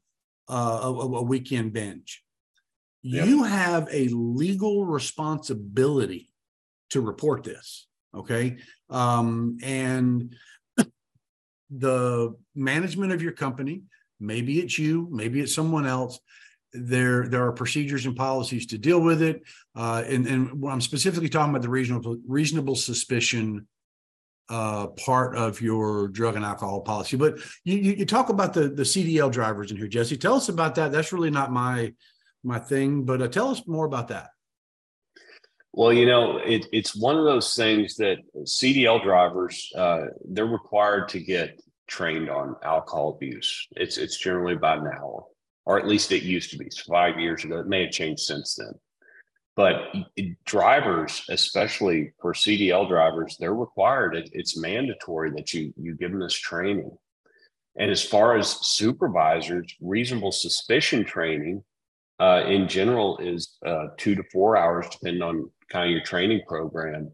[0.48, 2.22] uh, a, a, weekend binge.
[3.02, 3.24] Yeah.
[3.24, 6.30] You have a legal responsibility
[6.90, 7.86] to report this.
[8.14, 8.58] Okay.
[8.90, 10.34] Um, and
[11.70, 13.82] the management of your company,
[14.20, 16.18] maybe it's you, maybe it's someone else,
[16.74, 19.42] there there are procedures and policies to deal with it.
[19.76, 23.66] Uh, and and i'm specifically talking about the reasonable reasonable suspicion
[24.50, 27.16] uh, part of your drug and alcohol policy.
[27.16, 30.16] But you, you talk about the the cdl drivers in here jesse.
[30.16, 30.92] Tell us about that.
[30.92, 31.94] That's really not my
[32.42, 34.30] my thing but uh, tell us more about that.
[35.72, 41.08] Well you know it, it's one of those things that cdl drivers uh, they're required
[41.10, 43.68] to get trained on alcohol abuse.
[43.76, 45.24] It's it's generally about an hour
[45.66, 47.58] or at least it used to be five years ago.
[47.58, 48.72] It may have changed since then.
[49.56, 49.94] But
[50.44, 54.16] drivers, especially for CDL drivers, they're required.
[54.16, 56.90] It, it's mandatory that you you give them this training.
[57.76, 61.62] And as far as supervisors, reasonable suspicion training
[62.20, 66.42] uh, in general is uh, two to four hours, depending on kind of your training
[66.46, 67.12] program.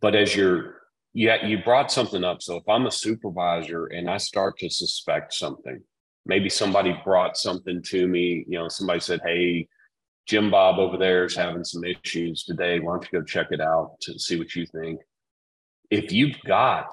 [0.00, 0.80] But as you're
[1.12, 2.42] yeah, you brought something up.
[2.42, 5.82] So if I'm a supervisor and I start to suspect something,
[6.30, 8.44] maybe somebody brought something to me.
[8.46, 9.66] You know, somebody said, "Hey,
[10.26, 12.78] Jim Bob over there is having some issues today.
[12.78, 15.00] Why don't you go check it out to see what you think?"
[15.90, 16.86] If you've got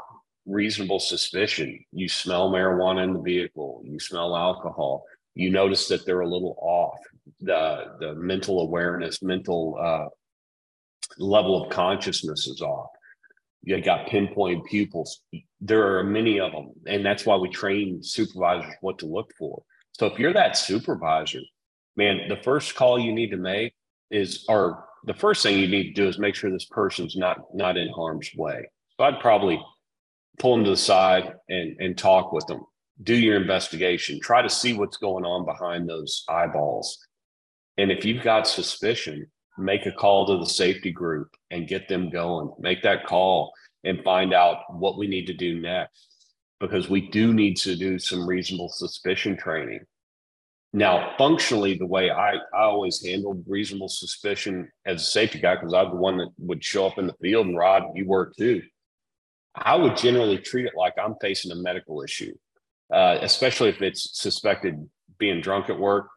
[0.47, 6.27] reasonable suspicion, you smell marijuana in the vehicle, you smell alcohol, you notice that they're
[6.29, 6.99] a little off.
[7.39, 10.07] The the mental awareness, mental uh,
[11.19, 12.89] level of consciousness is off
[13.63, 15.21] you got pinpoint pupils.
[15.59, 16.71] There are many of them.
[16.85, 19.63] And that's why we train supervisors what to look for.
[19.93, 21.41] So if you're that supervisor,
[21.95, 23.73] man, the first call you need to make
[24.11, 27.37] is, or the first thing you need to do is make sure this person's not
[27.53, 28.69] not in harm's way.
[28.97, 29.61] So I'd probably
[30.39, 32.61] pull them to the side and and talk with them.
[33.01, 34.19] Do your investigation.
[34.19, 36.97] Try to see what's going on behind those eyeballs.
[37.77, 42.09] And if you've got suspicion, make a call to the safety group and get them
[42.09, 42.51] going.
[42.59, 46.07] Make that call and find out what we need to do next
[46.59, 49.81] because we do need to do some reasonable suspicion training.
[50.73, 55.73] Now, functionally, the way I, I always handled reasonable suspicion as a safety guy, because
[55.73, 58.61] I'm the one that would show up in the field and Rod, you were too.
[59.55, 62.33] I would generally treat it like I'm facing a medical issue,
[62.93, 66.07] uh, especially if it's suspected being drunk at work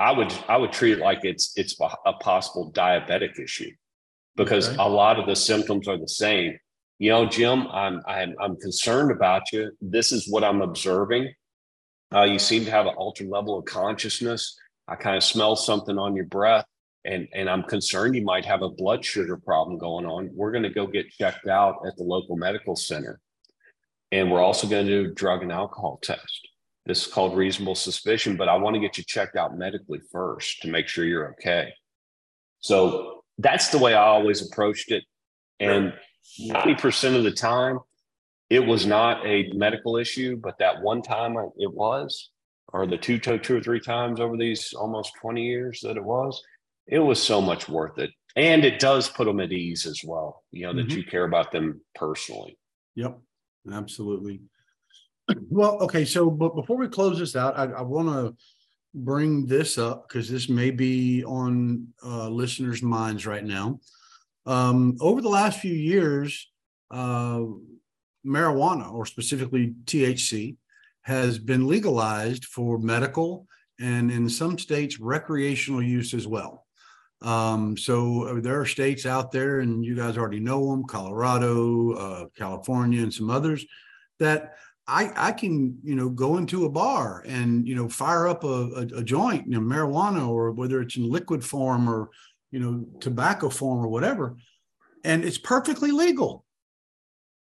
[0.00, 3.70] I would I would treat it like it's it's a possible diabetic issue
[4.34, 4.76] because okay.
[4.78, 6.58] a lot of the symptoms are the same.
[6.98, 9.70] You know, Jim, I'm I'm, I'm concerned about you.
[9.82, 11.34] This is what I'm observing.
[12.14, 14.58] Uh, you seem to have an altered level of consciousness.
[14.88, 16.64] I kind of smell something on your breath,
[17.04, 20.30] and and I'm concerned you might have a blood sugar problem going on.
[20.32, 23.20] We're going to go get checked out at the local medical center.
[24.12, 26.48] And we're also going to do a drug and alcohol test.
[26.86, 30.62] This is called reasonable suspicion, but I want to get you checked out medically first
[30.62, 31.72] to make sure you're okay.
[32.60, 35.04] So that's the way I always approached it.
[35.60, 35.92] And
[36.40, 37.78] 90% of the time,
[38.48, 42.30] it was not a medical issue, but that one time it was,
[42.68, 46.04] or the two, two, two or three times over these almost 20 years that it
[46.04, 46.42] was,
[46.86, 48.10] it was so much worth it.
[48.36, 50.96] And it does put them at ease as well, you know, that Mhm.
[50.96, 52.58] you care about them personally.
[52.94, 53.18] Yep,
[53.72, 54.40] absolutely.
[55.48, 58.36] Well, okay, so but before we close this out, I, I want to
[58.94, 63.80] bring this up because this may be on uh, listeners' minds right now.
[64.46, 66.48] Um, over the last few years,
[66.90, 67.42] uh,
[68.26, 70.56] marijuana, or specifically THC,
[71.02, 73.46] has been legalized for medical
[73.80, 76.66] and in some states recreational use as well.
[77.22, 81.92] Um, so uh, there are states out there, and you guys already know them: Colorado,
[81.92, 83.64] uh, California, and some others
[84.18, 84.54] that
[84.90, 88.46] I I can you know go into a bar and you know fire up a,
[88.46, 92.10] a, a joint, you know, marijuana, or whether it's in liquid form or
[92.50, 94.36] you know tobacco form or whatever,
[95.04, 96.44] and it's perfectly legal.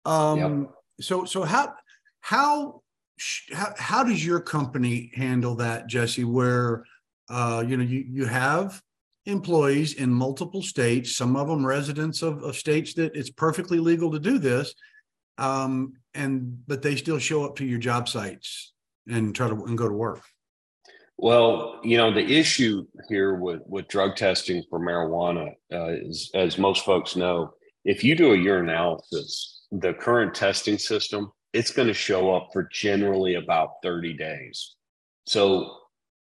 [0.05, 1.73] Um, so so how
[2.19, 2.81] how
[3.17, 6.25] sh- how how does your company handle that, Jesse?
[6.25, 6.83] Where
[7.29, 8.81] uh, you know you you have
[9.25, 14.09] employees in multiple states, some of them residents of, of states that it's perfectly legal
[14.11, 14.73] to do this,
[15.37, 18.73] um, and but they still show up to your job sites
[19.07, 20.23] and try to and go to work.
[21.17, 26.59] Well, you know, the issue here with, with drug testing for marijuana uh, is, as
[26.59, 27.53] most folks know,
[27.85, 32.69] if you do a urinalysis, the current testing system, it's going to show up for
[32.71, 34.75] generally about 30 days.
[35.25, 35.75] So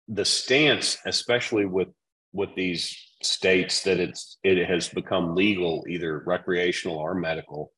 [0.09, 1.89] the stance, especially with
[2.33, 7.73] with these states that it's it has become legal, either recreational or medical,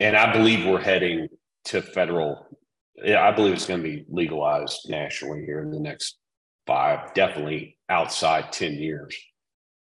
[0.00, 1.28] and I believe we're heading
[1.66, 2.46] to federal
[3.06, 6.18] I believe it's going to be legalized nationally here in the next
[6.66, 9.16] five, definitely outside 10 years.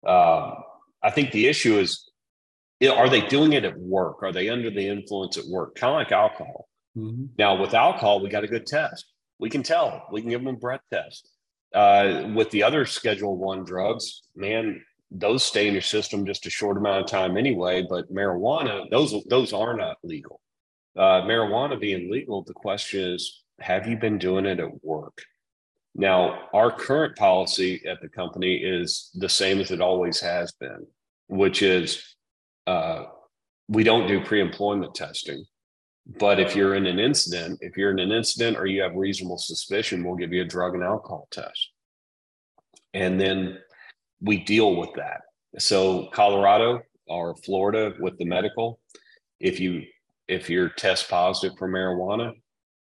[0.07, 0.55] Um,
[1.03, 2.09] I think the issue is
[2.88, 4.23] are they doing it at work?
[4.23, 5.77] Are they under the influence at work?
[5.77, 6.69] Kind of like alcohol.
[6.97, 7.27] Mm-hmm.
[7.38, 9.07] Now, with alcohol, we got a good test.
[9.38, 11.29] We can tell, we can give them a breath test.
[11.73, 14.83] Uh, with the other Schedule One drugs, man,
[15.14, 17.85] those stay in your system just a short amount of time anyway.
[17.88, 20.40] But marijuana, those those are not legal
[20.96, 25.22] uh, marijuana being legal, the question is, have you been doing it at work?
[25.94, 30.87] Now, our current policy at the company is the same as it always has been,
[31.29, 32.16] which is
[32.66, 33.05] uh,
[33.68, 35.44] we don't do pre employment testing.
[36.18, 39.38] But if you're in an incident, if you're in an incident or you have reasonable
[39.38, 41.70] suspicion, we'll give you a drug and alcohol test.
[42.92, 43.59] And then
[44.22, 45.22] we deal with that.
[45.58, 48.80] So, Colorado or Florida with the medical,
[49.40, 49.82] if you
[50.28, 52.32] if you're test positive for marijuana,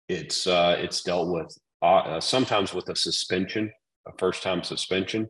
[0.07, 3.71] it's uh, it's dealt with uh, sometimes with a suspension,
[4.07, 5.29] a first time suspension,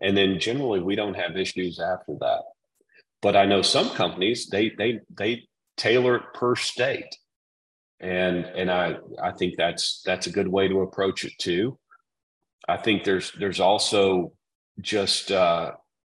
[0.00, 2.42] and then generally we don't have issues after that.
[3.22, 7.16] But I know some companies they they they tailor it per state,
[8.00, 11.78] and and I I think that's that's a good way to approach it too.
[12.66, 14.32] I think there's there's also
[14.80, 15.72] just uh,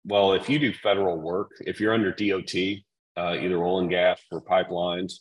[0.04, 2.54] well if you do federal work if you're under DOT
[3.16, 5.14] uh, either oil and gas or pipelines,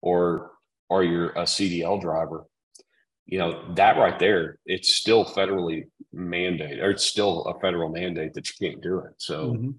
[0.00, 0.52] or
[0.88, 2.44] or you're a CDL driver,
[3.26, 8.34] you know that right there, it's still federally mandated, or it's still a federal mandate
[8.34, 9.14] that you can't do it.
[9.18, 9.70] So Mm-hmm.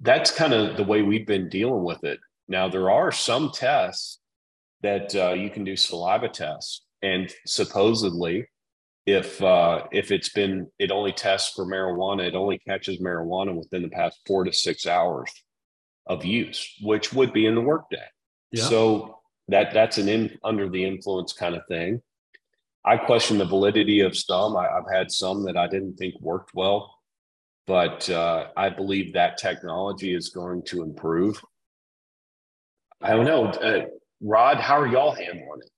[0.00, 2.20] that's kind of the way we've been dealing with it.
[2.48, 4.20] Now there are some tests
[4.82, 8.46] that uh, you can do saliva tests, and supposedly
[9.06, 13.82] if uh, if it's been it only tests for marijuana, it only catches marijuana within
[13.82, 15.30] the past four to six hours
[16.06, 18.04] of use, which would be in the workday.
[18.52, 18.64] Yeah.
[18.64, 22.00] So that that's an in under the influence kind of thing.
[22.84, 24.56] I question the validity of some.
[24.56, 26.98] I, have had some that I didn't think worked well,
[27.66, 31.40] but uh, I believe that technology is going to improve.
[33.00, 33.86] I don't know, uh,
[34.20, 34.58] Rod.
[34.58, 35.70] How are y'all handling it?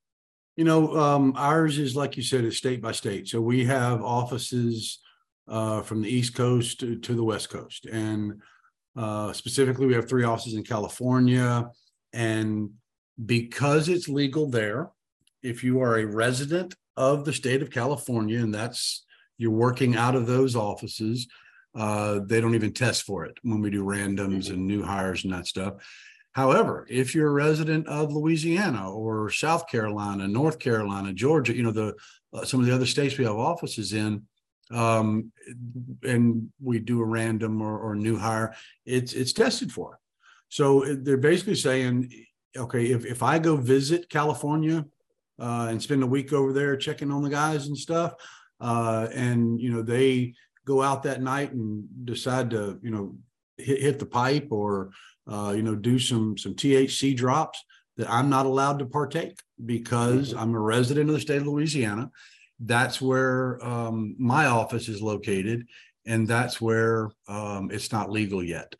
[0.56, 3.28] You know, um, ours is like you said, is state by state.
[3.28, 5.00] So we have offices
[5.48, 8.40] uh, from the East Coast to, to the West Coast, and
[8.96, 11.68] uh, specifically, we have three offices in California.
[12.12, 12.70] And
[13.24, 14.90] because it's legal there,
[15.42, 19.04] if you are a resident of the state of California, and that's
[19.36, 21.26] you're working out of those offices,
[21.74, 25.32] uh, they don't even test for it when we do randoms and new hires and
[25.32, 25.74] that stuff.
[26.34, 31.70] However, if you're a resident of Louisiana or South Carolina, North Carolina, Georgia, you know
[31.70, 31.94] the
[32.32, 34.22] uh, some of the other states we have offices in,
[34.72, 35.30] um,
[36.02, 38.54] and we do a random or, or new hire,
[38.84, 40.00] it's it's tested for.
[40.48, 42.10] So they're basically saying
[42.56, 44.84] okay, if, if I go visit California
[45.40, 48.14] uh, and spend a week over there checking on the guys and stuff,
[48.60, 53.16] uh, and you know they go out that night and decide to you know
[53.56, 54.90] hit, hit the pipe or
[55.26, 57.62] uh, you know do some some THC drops,
[57.96, 60.38] that I'm not allowed to partake because mm-hmm.
[60.38, 62.10] I'm a resident of the state of Louisiana.
[62.60, 65.66] That's where um, my office is located,
[66.06, 68.74] and that's where um, it's not legal yet.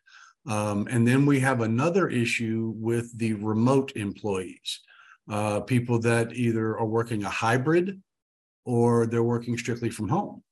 [0.47, 4.81] Um, and then we have another issue with the remote employees,
[5.29, 8.01] uh, people that either are working a hybrid
[8.63, 10.43] or they're working strictly from home.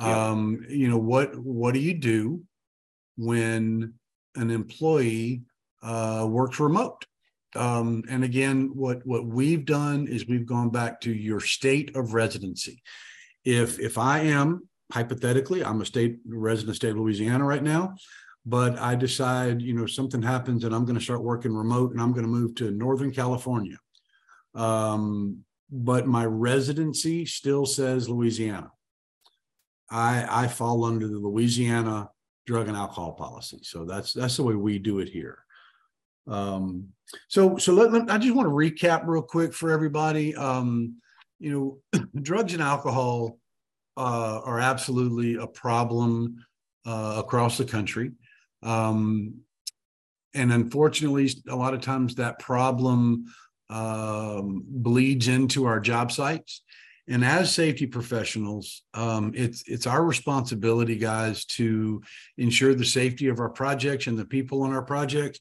[0.00, 0.28] Yeah.
[0.28, 1.36] Um, you know what?
[1.36, 2.42] What do you do
[3.16, 3.94] when
[4.36, 5.42] an employee
[5.82, 7.04] uh, works remote?
[7.56, 12.12] Um, and again, what what we've done is we've gone back to your state of
[12.12, 12.82] residency.
[13.44, 17.94] If if I am hypothetically, I'm a state resident state of Louisiana right now,
[18.44, 22.00] but I decide, you know, something happens and I'm going to start working remote and
[22.00, 23.78] I'm going to move to Northern California.
[24.54, 28.70] Um, but my residency still says Louisiana.
[29.90, 32.10] I I fall under the Louisiana
[32.48, 33.60] drug and alcohol policy.
[33.62, 35.44] So that's that's the way we do it here.
[36.26, 36.88] Um,
[37.28, 40.34] so, so let, let, I just want to recap real quick for everybody.
[40.34, 40.96] Um,
[41.38, 43.38] you know, drugs and alcohol
[43.98, 46.42] uh, are absolutely a problem
[46.86, 48.12] uh, across the country.
[48.62, 49.40] Um,
[50.34, 53.26] and unfortunately, a lot of times that problem
[53.68, 56.62] um, bleeds into our job sites.
[57.08, 62.02] And as safety professionals, um, it's it's our responsibility, guys, to
[62.36, 65.40] ensure the safety of our projects and the people on our projects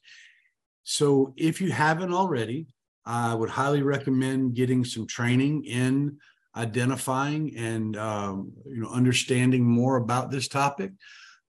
[0.89, 2.68] so if you haven't already,
[3.05, 6.20] I would highly recommend getting some training in
[6.55, 10.93] identifying and um, you know understanding more about this topic.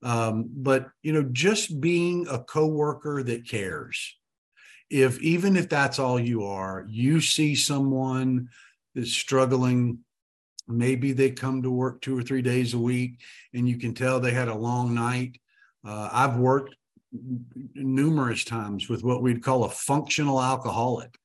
[0.03, 4.17] Um, but you know, just being a coworker that cares.
[4.89, 8.49] If even if that's all you are, you see someone
[8.93, 9.99] that's struggling.
[10.69, 13.19] Maybe they come to work two or three days a week,
[13.53, 15.39] and you can tell they had a long night.
[15.85, 16.75] Uh, I've worked
[17.73, 21.17] numerous times with what we'd call a functional alcoholic.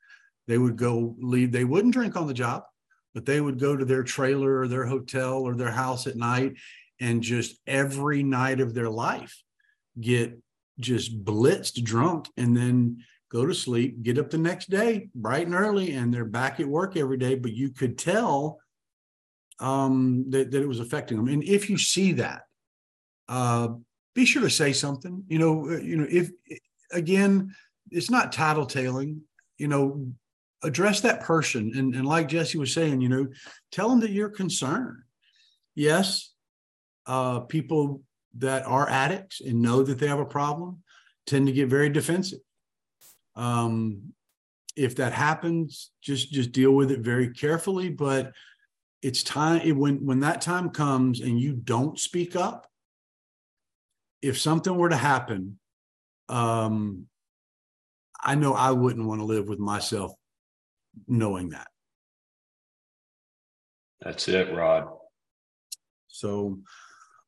[0.47, 2.65] They would go leave, they wouldn't drink on the job,
[3.15, 6.55] but they would go to their trailer or their hotel or their house at night
[7.01, 9.43] and just every night of their life
[10.01, 10.39] get
[10.81, 12.99] just blitzed drunk and then
[13.31, 16.67] go to sleep, get up the next day bright and early, and they're back at
[16.67, 17.35] work every day.
[17.35, 18.59] But you could tell
[19.61, 21.29] um, that, that it was affecting them.
[21.29, 22.43] And if you see that,
[23.29, 23.69] uh,
[24.15, 25.25] be sure to say something.
[25.29, 26.31] You know, uh, you know, if
[26.93, 27.55] again,
[27.91, 29.21] it's not tattletaling.
[29.59, 30.07] You know,
[30.63, 33.27] address that person, and and like Jesse was saying, you know,
[33.71, 34.99] tell them that you're concerned.
[35.75, 36.33] Yes,
[37.07, 38.03] uh, people
[38.39, 40.83] that are addicts and know that they have a problem
[41.27, 42.41] tend to get very defensive.
[43.37, 44.13] Um,
[44.77, 47.91] if that happens, just just deal with it very carefully.
[47.91, 48.33] But
[49.05, 52.67] it's time when when that time comes and you don't speak up
[54.23, 55.59] if something were to happen,
[56.31, 57.07] um,
[58.19, 60.15] I know I wouldn't want to live with myself
[61.07, 61.67] knowing that.
[64.01, 64.89] That's it, Rod.
[66.09, 66.61] So,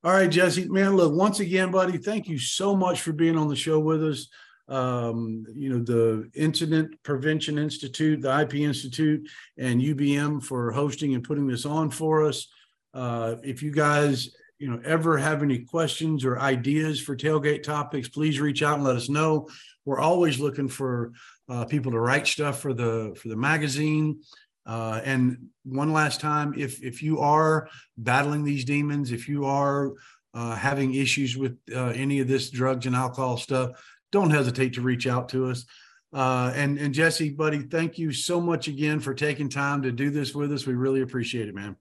[0.03, 3.49] all right, Jesse, man, look, once again, buddy, thank you so much for being on
[3.49, 4.29] the show with us.
[4.69, 11.23] Um, you know, the Incident Prevention Institute, the IP Institute, and UBM for hosting and
[11.23, 12.49] putting this on for us.
[12.93, 18.09] Uh, if you guys you know ever have any questions or ideas for tailgate topics
[18.09, 19.49] please reach out and let us know
[19.85, 21.13] we're always looking for
[21.49, 24.19] uh, people to write stuff for the for the magazine
[24.67, 29.93] uh, and one last time if if you are battling these demons if you are
[30.35, 33.71] uh, having issues with uh, any of this drugs and alcohol stuff
[34.13, 35.65] don't hesitate to reach out to us
[36.13, 40.11] uh, and and jesse buddy thank you so much again for taking time to do
[40.11, 41.77] this with us we really appreciate it man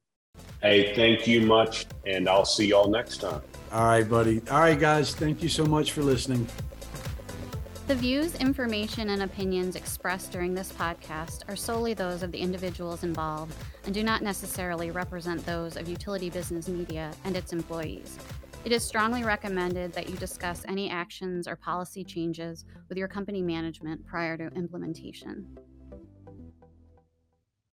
[0.61, 3.41] Hey, thank you much, and I'll see y'all next time.
[3.71, 4.41] All right, buddy.
[4.49, 5.13] All right, guys.
[5.13, 6.47] Thank you so much for listening.
[7.87, 13.03] The views, information, and opinions expressed during this podcast are solely those of the individuals
[13.03, 13.53] involved
[13.85, 18.17] and do not necessarily represent those of Utility Business Media and its employees.
[18.65, 23.43] It is strongly recommended that you discuss any actions or policy changes with your company
[23.43, 25.45] management prior to implementation.